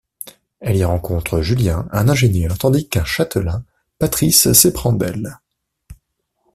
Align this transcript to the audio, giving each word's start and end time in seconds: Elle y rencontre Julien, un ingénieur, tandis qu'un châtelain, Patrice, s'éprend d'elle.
Elle 0.61 0.77
y 0.77 0.83
rencontre 0.83 1.41
Julien, 1.41 1.87
un 1.91 2.09
ingénieur, 2.09 2.57
tandis 2.57 2.89
qu'un 2.89 3.03
châtelain, 3.05 3.63
Patrice, 3.99 4.51
s'éprend 4.51 4.93
d'elle. 4.93 5.37